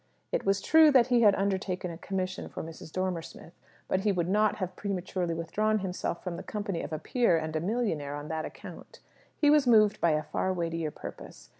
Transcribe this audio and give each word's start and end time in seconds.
It 0.31 0.45
was 0.45 0.61
true 0.63 0.89
that 0.89 1.07
he 1.09 1.21
had 1.21 1.35
undertaken 1.35 1.91
a 1.91 1.97
commission 1.99 2.49
for 2.49 2.63
Mrs. 2.63 2.91
Dormer 2.91 3.21
Smith; 3.21 3.53
but 3.87 3.99
he 3.99 4.11
would 4.11 4.27
not 4.27 4.55
have 4.55 4.75
prematurely 4.75 5.35
withdrawn 5.35 5.77
himself 5.77 6.23
from 6.23 6.37
the 6.37 6.41
company 6.41 6.81
of 6.81 6.91
a 6.91 6.97
peer 6.97 7.37
and 7.37 7.55
a 7.55 7.59
millionaire, 7.61 8.15
on 8.15 8.27
that 8.27 8.43
account. 8.43 8.99
He 9.37 9.51
was 9.51 9.67
moved 9.67 10.01
by 10.01 10.13
a 10.13 10.23
far 10.23 10.51
weightier 10.53 10.89
purpose. 10.89 11.49